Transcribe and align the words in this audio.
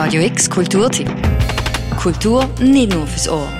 Radio 0.00 0.22
X 0.22 0.48
Kulturtipp. 0.48 1.10
Kultur 1.96 2.48
nicht 2.60 2.94
nur 2.94 3.04
fürs 3.04 3.28
Ohr. 3.28 3.52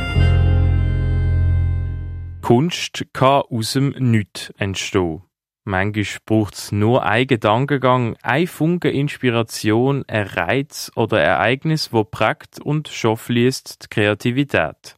Kunst 2.42 3.04
kann 3.12 3.42
aus 3.50 3.72
dem 3.72 3.88
Nichts 3.98 4.52
entstehen. 4.56 5.22
Manchmal 5.64 6.04
braucht 6.26 6.54
es 6.54 6.70
nur 6.70 7.04
einen 7.04 7.26
Gedankengang, 7.26 8.16
ein 8.22 8.46
Funke 8.46 8.88
Inspiration, 8.88 10.04
ein 10.06 10.28
Reiz 10.28 10.92
oder 10.94 11.20
Ereignis, 11.20 11.92
wo 11.92 12.04
prägt 12.04 12.60
und 12.60 12.86
fließt 12.86 13.82
die 13.82 13.88
Kreativität. 13.88 14.94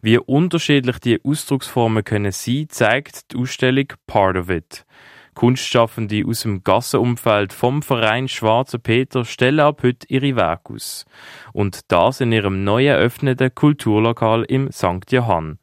Wie 0.00 0.18
unterschiedlich 0.18 0.98
die 0.98 1.20
Ausdrucksformen 1.24 2.02
können 2.02 2.32
sein, 2.32 2.66
zeigt 2.68 3.30
die 3.32 3.36
Ausstellung 3.36 3.86
Part 4.08 4.36
of 4.36 4.50
It. 4.50 4.84
Kunstschaffende 5.34 6.24
aus 6.26 6.42
dem 6.42 6.62
Gassenumfeld 6.62 7.52
vom 7.52 7.82
Verein 7.82 8.28
Schwarzer 8.28 8.78
Peter 8.78 9.24
stellen 9.24 9.60
ab 9.60 9.82
heute 9.82 10.06
ihre 10.08 10.36
Werke 10.36 10.74
aus. 10.74 11.06
Und 11.52 11.80
das 11.90 12.20
in 12.20 12.32
ihrem 12.32 12.64
neu 12.64 12.86
eröffneten 12.86 13.54
Kulturlokal 13.54 14.44
im 14.44 14.70
St. 14.70 15.10
Johann. 15.10 15.58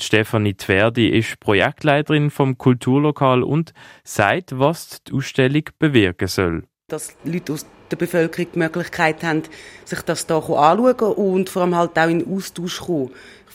Stefanie 0.00 0.54
Tverdi 0.54 1.08
ist 1.08 1.38
Projektleiterin 1.38 2.30
vom 2.30 2.58
Kulturlokal 2.58 3.42
und 3.42 3.72
sagt, 4.02 4.58
was 4.58 5.02
die 5.04 5.12
Ausstellung 5.12 5.64
bewirken 5.78 6.28
soll. 6.28 6.64
Dass 6.88 7.16
Leute 7.24 7.52
aus 7.52 7.66
der 7.90 7.96
Bevölkerung 7.96 8.50
die 8.52 8.58
Möglichkeit 8.58 9.22
haben, 9.22 9.44
sich 9.84 10.02
das 10.02 10.26
hier 10.26 10.36
anzuschauen 10.36 11.14
und 11.14 11.48
vor 11.48 11.62
allem 11.62 11.76
halt 11.76 11.98
auch 11.98 12.08
in 12.08 12.26
Austausch 12.26 12.80
kommen. 12.80 13.10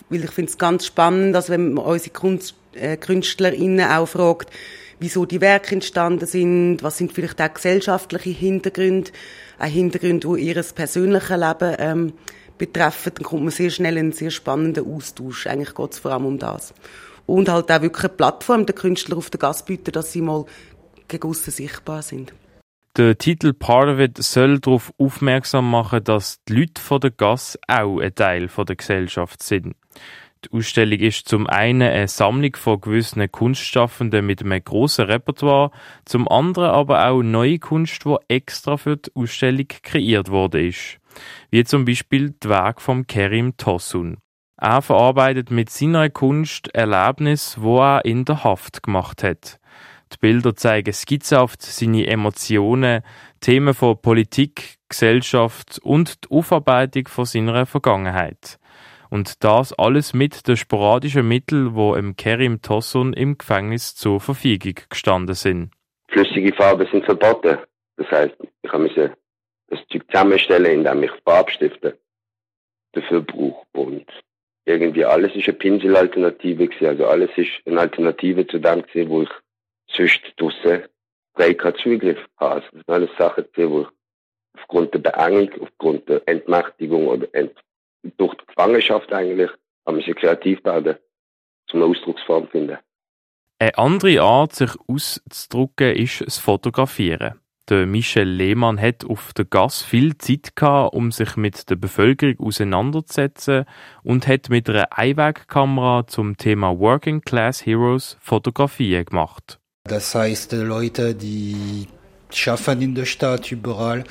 Weil 0.10 0.24
ich 0.24 0.32
finde 0.32 0.50
es 0.50 0.58
ganz 0.58 0.86
spannend, 0.86 1.36
dass 1.36 1.50
wenn 1.50 1.74
man 1.74 1.86
unsere 1.86 2.12
Kunst, 2.12 2.56
äh, 2.74 2.98
KünstlerInnen 2.98 3.86
auch 3.90 4.08
fragt, 4.08 4.50
wieso 5.00 5.26
die 5.26 5.42
Werke 5.42 5.76
entstanden 5.76 6.26
sind, 6.26 6.84
was 6.84 6.98
sind 6.98 7.14
vielleicht 7.14 7.42
auch 7.42 7.54
gesellschaftliche 7.54 8.30
Hintergründe, 8.30 9.12
auch 9.58 9.66
Hintergründe, 9.66 10.28
die 10.36 10.42
ihr 10.48 10.64
persönliches 10.64 11.38
Leben 11.38 11.76
ähm, 11.80 12.14
betreffen, 12.58 13.14
dann 13.16 13.24
kommt 13.24 13.44
man 13.44 13.52
sehr 13.52 13.70
schnell 13.70 13.94
in 13.94 14.06
einen 14.06 14.12
sehr 14.12 14.32
spannenden 14.32 14.86
Austausch. 14.86 15.48
Eigentlich 15.48 15.74
geht 15.74 15.94
es 15.94 16.00
vor 16.00 16.12
allem 16.12 16.26
um 16.26 16.38
das. 16.38 16.74
Und 17.26 17.50
halt 17.50 17.72
auch 17.72 17.82
wirklich 17.82 18.06
eine 18.06 18.14
Plattform 18.14 18.66
der 18.66 18.76
Künstler 18.76 19.18
auf 19.18 19.30
der 19.30 19.40
Gas 19.40 19.66
bieten, 19.66 19.92
dass 19.92 20.12
sie 20.12 20.22
mal 20.22 20.46
gegen 21.08 21.34
sichtbar 21.34 22.02
sind. 22.02 22.34
Der 22.98 23.18
Titel 23.18 23.54
Part 23.54 23.88
of 23.88 24.00
It 24.00 24.18
soll 24.18 24.60
darauf 24.60 24.92
aufmerksam 24.98 25.70
machen, 25.70 26.04
dass 26.04 26.40
die 26.48 26.54
Leute 26.54 26.82
von 26.82 27.00
der 27.00 27.12
Gas 27.12 27.58
auch 27.68 28.00
ein 28.00 28.14
Teil 28.14 28.48
der 28.48 28.76
Gesellschaft 28.76 29.42
sind. 29.44 29.76
Die 30.46 30.58
Ausstellung 30.58 31.00
ist 31.00 31.28
zum 31.28 31.48
einen 31.48 31.82
eine 31.82 32.08
Sammlung 32.08 32.56
von 32.56 32.80
gewissen 32.80 33.30
Kunstschaffenden 33.32 34.26
mit 34.26 34.42
einem 34.42 34.64
grossen 34.64 35.06
Repertoire, 35.06 35.72
zum 36.06 36.28
anderen 36.28 36.70
aber 36.70 37.08
auch 37.08 37.22
neue 37.22 37.60
Kunst, 37.60 38.06
die 38.06 38.16
extra 38.30 38.78
für 38.78 38.98
die 38.98 39.12
Ausstellung 39.16 39.68
kreiert 39.84 40.30
wurde 40.30 40.66
ist 40.66 41.00
wie 41.52 41.64
zum 41.64 41.86
Beispiel 41.86 42.32
die 42.32 42.50
Werke 42.50 42.82
von 42.82 43.08
Kerim 43.08 43.58
Tosun. 43.58 44.18
Er 44.58 44.82
verarbeitet 44.82 45.52
mit 45.52 45.70
seiner 45.70 46.10
Kunst 46.10 46.74
Erlebnis, 46.74 47.58
wo 47.60 47.80
er 47.80 48.06
in 48.06 48.26
der 48.26 48.44
Haft 48.44 48.84
gemacht 48.84 49.24
hat. 49.24 49.60
Die 50.12 50.18
Bilder 50.18 50.56
zeigen 50.56 50.92
skizzenhaft 50.92 51.62
seine 51.62 52.08
Emotionen, 52.08 53.04
Themen 53.40 53.74
von 53.74 54.02
Politik, 54.02 54.78
Gesellschaft 54.90 55.80
und 55.84 56.26
die 56.26 56.32
Aufarbeitung 56.32 57.08
von 57.08 57.26
seiner 57.26 57.66
Vergangenheit. 57.66 58.60
Und 59.10 59.44
das 59.44 59.74
alles 59.78 60.14
mit 60.14 60.48
den 60.48 60.56
sporadischen 60.56 61.28
Mitteln, 61.28 61.76
wo 61.76 61.96
im 61.96 62.16
Kerim 62.16 62.62
Tosun 62.62 63.14
im 63.14 63.38
Gefängnis 63.38 63.96
zur 63.96 64.20
Verfügung 64.20 64.76
gestanden 64.90 65.36
sind. 65.36 65.72
Flüssige 66.10 66.54
Farben 66.54 66.88
sind 66.92 67.06
verboten. 67.06 67.58
Das 67.98 68.10
heißt, 68.12 68.36
ich 68.62 68.74
musste 68.74 69.14
das 69.68 69.80
Zeug 69.92 70.04
zusammenstellen, 70.12 70.80
indem 70.80 71.04
ich 71.04 71.12
Farbstifte 71.26 71.98
dafür 72.94 73.22
brauche. 73.22 73.66
Und 73.74 74.06
irgendwie 74.66 75.06
alles 75.06 75.36
ist 75.36 75.48
eine 75.48 75.58
Pinselalternative. 75.58 76.70
Also 76.82 77.06
alles 77.08 77.30
ist 77.36 77.50
eine 77.66 77.80
Alternative 77.80 78.46
zu 78.48 78.60
dem 78.60 78.84
gewesen, 78.84 79.10
wo 79.10 79.22
ich 79.24 79.30
sonst 79.92 80.22
draussen 80.38 80.84
frei 81.36 81.54
keinen 81.54 81.76
Zugriff 81.76 82.20
habe. 82.38 82.56
Also 82.56 82.68
das 82.72 82.86
sind 82.86 82.90
alles 82.90 83.10
Sachen 83.18 83.46
wo 83.56 83.82
ich 83.82 83.88
aufgrund 84.60 84.94
der 84.94 85.00
Beengung, 85.00 85.62
aufgrund 85.62 86.08
der 86.10 86.22
Entmächtigung 86.28 87.08
oder 87.08 87.28
Ent 87.34 87.56
durch 88.18 88.36
die 88.36 88.46
Gefangenschaft 88.48 89.12
eigentlich, 89.12 89.50
haben 89.86 89.98
wir 89.98 90.16
kreativ 90.16 90.64
werden, 90.64 90.98
zum 91.68 91.84
Ausdrucksform 91.84 92.48
finden. 92.48 92.78
Eine 93.60 93.78
andere 93.78 94.22
Art, 94.22 94.56
sich 94.56 94.72
auszudrücken, 94.88 95.96
ist 95.96 96.22
das 96.26 96.38
Fotografieren. 96.38 97.40
Der 97.70 97.86
Michel 97.86 98.28
Lehmann 98.28 98.82
hat 98.82 99.06
auf 99.06 99.32
der 99.34 99.46
Gas 99.46 99.84
viel 99.84 100.18
Zeit 100.18 100.56
gehabt, 100.56 100.96
um 100.96 101.12
sich 101.12 101.36
mit 101.36 101.70
der 101.70 101.76
Bevölkerung 101.76 102.40
auseinanderzusetzen 102.40 103.66
und 104.02 104.28
hat 104.28 104.50
mit 104.50 104.70
einer 104.70 104.98
Einwegkamera 104.98 106.08
zum 106.08 106.36
Thema 106.36 106.80
Working 106.80 107.22
Class 107.22 107.64
Heroes 107.64 108.18
Fotografien 108.22 109.06
gemacht. 109.06 109.60
Das 109.84 110.16
heißt, 110.16 110.54
Leute, 110.54 111.14
die 111.14 111.88
schaffen 112.32 112.82
in 112.82 112.96
der 112.96 113.06
Stadt 113.06 113.52
überall 113.52 114.04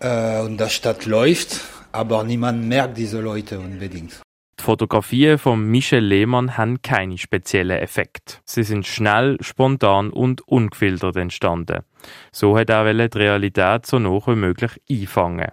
äh, 0.00 0.40
und 0.40 0.60
die 0.60 0.68
Stadt 0.68 1.06
läuft, 1.06 1.60
aber 1.92 2.24
niemand 2.24 2.66
merkt 2.66 2.96
diese 2.96 3.20
Leute 3.20 3.58
unbedingt. 3.58 4.20
Die 4.58 4.64
Fotografien 4.64 5.38
von 5.38 5.64
Michel 5.64 6.04
Lehmann 6.04 6.56
haben 6.56 6.82
keine 6.82 7.16
speziellen 7.16 7.78
Effekte. 7.78 8.38
Sie 8.44 8.64
sind 8.64 8.86
schnell, 8.86 9.36
spontan 9.40 10.10
und 10.10 10.40
ungefiltert 10.48 11.16
entstanden. 11.16 11.84
So 12.32 12.58
hat 12.58 12.70
er 12.70 12.92
die 13.08 13.18
Realität 13.18 13.86
so 13.86 13.98
nah 13.98 14.20
wie 14.26 14.34
möglich 14.34 14.72
einfangen. 14.90 15.52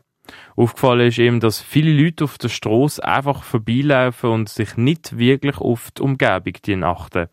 Aufgefallen 0.56 1.08
ist 1.08 1.18
ihm, 1.18 1.40
dass 1.40 1.62
viele 1.62 1.92
Leute 1.92 2.24
auf 2.24 2.38
der 2.38 2.50
Straße 2.50 3.04
einfach 3.04 3.44
vorbeilaufen 3.44 4.30
und 4.32 4.50
sich 4.50 4.78
nicht 4.78 5.18
wirklich 5.18 5.58
auf 5.58 5.92
die 5.92 6.02
Umgebung 6.02 6.84
achten. 6.84 7.28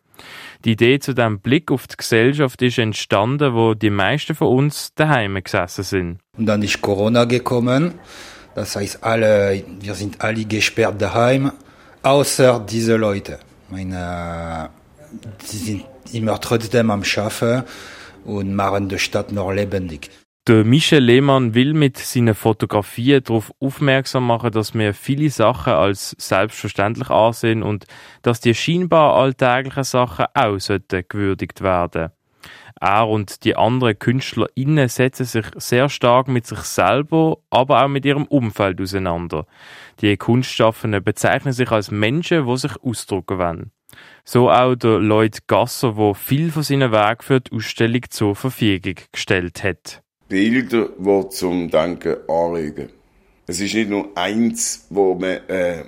Die 0.63 0.73
Idee 0.73 0.99
zu 0.99 1.13
dem 1.13 1.39
Blick 1.39 1.71
auf 1.71 1.87
die 1.87 1.97
Gesellschaft 1.97 2.61
ist 2.61 2.77
entstanden, 2.77 3.53
wo 3.53 3.73
die 3.73 3.89
meisten 3.89 4.35
von 4.35 4.49
uns 4.49 4.93
daheim 4.93 5.41
gesessen 5.43 5.83
sind. 5.83 6.19
Und 6.37 6.45
dann 6.45 6.61
ist 6.61 6.81
Corona 6.81 7.25
gekommen. 7.25 7.95
Das 8.55 8.75
heißt, 8.75 9.03
alle, 9.03 9.63
wir 9.79 9.95
sind 9.95 10.21
alle 10.21 10.45
gesperrt 10.45 11.01
daheim 11.01 11.51
außer 12.03 12.65
diese 12.69 12.95
Leute. 12.95 13.39
Meine, 13.69 14.69
die 15.51 15.57
sind 15.57 15.85
immer 16.11 16.39
trotzdem 16.39 16.91
am 16.91 17.03
Schaffen 17.03 17.63
und 18.25 18.53
machen 18.53 18.89
die 18.89 18.99
Stadt 18.99 19.31
noch 19.31 19.51
lebendig. 19.51 20.09
Der 20.45 20.65
Michel 20.65 21.01
Lehmann 21.01 21.53
will 21.53 21.73
mit 21.73 21.97
seinen 21.97 22.35
Fotografien 22.35 23.23
darauf 23.23 23.53
aufmerksam 23.61 24.27
machen, 24.27 24.51
dass 24.51 24.73
wir 24.73 24.93
viele 24.93 25.29
Sachen 25.29 25.71
als 25.71 26.17
selbstverständlich 26.19 27.09
ansehen 27.09 27.63
und 27.63 27.85
dass 28.23 28.41
die 28.41 28.53
scheinbar 28.53 29.15
alltäglichen 29.15 29.85
Sachen 29.85 30.25
auch 30.33 30.57
gewürdigt 31.07 31.61
werden 31.61 32.11
er 32.83 33.07
und 33.07 33.45
die 33.45 33.55
anderen 33.55 33.97
KünstlerInnen 33.97 34.89
setzen 34.89 35.25
sich 35.25 35.45
sehr 35.55 35.87
stark 35.87 36.27
mit 36.27 36.45
sich 36.45 36.59
selber, 36.59 37.37
aber 37.49 37.83
auch 37.83 37.87
mit 37.87 38.05
ihrem 38.05 38.25
Umfeld 38.25 38.81
auseinander. 38.81 39.47
Die 40.01 40.17
Kunstschaffenden 40.17 41.03
bezeichnen 41.03 41.53
sich 41.53 41.71
als 41.71 41.91
Menschen, 41.91 42.45
die 42.45 42.57
sich 42.57 42.75
ausdrücken 42.83 43.37
wollen. 43.37 43.71
So 44.25 44.49
auch 44.49 44.75
der 44.75 44.99
Lloyd 44.99 45.47
Gasser, 45.47 45.93
der 45.93 46.13
viel 46.13 46.51
von 46.51 46.63
seinen 46.63 46.91
Werken 46.91 47.23
für 47.23 47.41
die 47.41 47.55
Ausstellung 47.55 48.01
zur 48.09 48.35
Verfügung 48.35 48.95
gestellt 49.11 49.63
hat. 49.63 50.01
Bilder, 50.27 50.89
die 50.97 51.29
zum 51.29 51.69
Denken 51.69 52.17
anregen. 52.27 52.89
Es 53.47 53.59
ist 53.59 53.73
nicht 53.73 53.89
nur 53.89 54.09
eins, 54.15 54.87
wo 54.89 55.15
man 55.15 55.47
äh, 55.47 55.83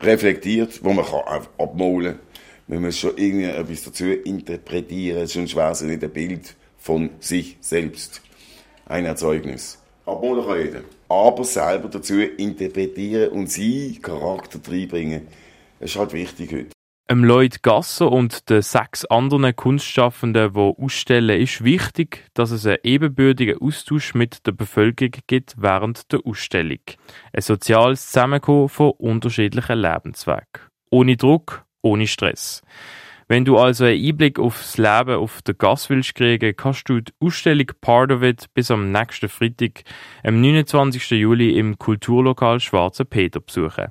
reflektiert, 0.00 0.82
wo 0.82 0.92
man 0.92 1.04
kann 1.04 1.46
abmalen 1.58 2.14
kann 2.14 2.33
man 2.66 2.82
muss 2.82 2.98
schon 2.98 3.16
irgendwie 3.16 3.44
etwas 3.44 3.84
dazu 3.84 4.06
interpretieren, 4.06 5.26
sonst 5.26 5.54
wäre 5.54 5.72
es 5.72 5.82
nicht 5.82 6.02
ein 6.02 6.10
Bild 6.10 6.56
von 6.78 7.10
sich 7.20 7.56
selbst. 7.60 8.22
Ein 8.86 9.04
Erzeugnis. 9.04 9.78
Abmalen 10.06 10.44
kann 10.46 10.58
jeder. 10.58 10.80
Aber 11.08 11.44
selber 11.44 11.88
dazu 11.88 12.20
interpretieren 12.20 13.30
und 13.30 13.50
sie 13.50 13.98
Charakter 14.00 14.58
reinbringen, 14.70 15.28
das 15.80 15.90
ist 15.90 15.98
halt 15.98 16.12
wichtig 16.12 16.52
heute. 16.52 16.74
Dem 17.10 17.22
Lloyd 17.22 17.62
Gasser 17.62 18.10
und 18.10 18.48
den 18.48 18.62
sechs 18.62 19.04
anderen 19.04 19.54
Kunstschaffenden, 19.54 20.54
die 20.54 20.58
ausstellen, 20.58 21.38
ist 21.38 21.62
wichtig, 21.62 22.24
dass 22.32 22.50
es 22.50 22.66
einen 22.66 22.78
ebenbürtigen 22.82 23.58
Austausch 23.60 24.14
mit 24.14 24.46
der 24.46 24.52
Bevölkerung 24.52 25.12
gibt 25.26 25.54
während 25.58 26.10
der 26.12 26.20
Ausstellung. 26.24 26.78
Ein 27.34 27.42
soziales 27.42 28.06
Zusammenkommen 28.06 28.70
von 28.70 28.92
unterschiedlichen 28.92 29.80
Lebenswegen. 29.80 30.46
Ohne 30.90 31.18
Druck, 31.18 31.63
ohne 31.84 32.06
Stress. 32.06 32.62
Wenn 33.26 33.44
du 33.44 33.56
also 33.56 33.84
einen 33.84 34.04
Einblick 34.04 34.38
aufs 34.38 34.76
Leben 34.76 35.16
auf 35.16 35.40
der 35.42 35.54
Gas 35.54 35.88
willst 35.88 36.14
kriegen, 36.14 36.54
kannst 36.56 36.88
du 36.88 37.00
die 37.00 37.12
Ausstellung 37.20 37.68
Part 37.80 38.12
of 38.12 38.22
It 38.22 38.46
bis 38.52 38.70
am 38.70 38.92
nächsten 38.92 39.30
Freitag, 39.30 39.84
am 40.22 40.40
29. 40.40 41.10
Juli 41.12 41.58
im 41.58 41.78
Kulturlokal 41.78 42.60
Schwarzer 42.60 43.04
Peter 43.04 43.40
besuchen. 43.40 43.86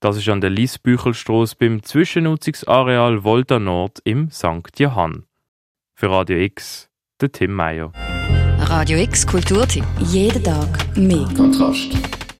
Das 0.00 0.16
ist 0.16 0.28
an 0.30 0.40
der 0.40 0.50
Liesbüchelstrasse 0.50 1.56
beim 1.58 1.82
Zwischennutzungsareal 1.82 3.22
Volta 3.22 3.58
Nord 3.58 3.98
im 4.04 4.30
St. 4.30 4.78
Johann. 4.78 5.24
Für 5.94 6.10
Radio 6.10 6.38
X, 6.38 6.88
der 7.20 7.32
Tim 7.32 7.52
Meyer. 7.52 7.92
Radio 8.60 8.98
X 8.98 9.26
Kulturtipp. 9.26 9.84
Jeden 9.98 10.42
Tag 10.42 10.96
mehr. 10.96 11.28
Kontrast. 11.36 12.19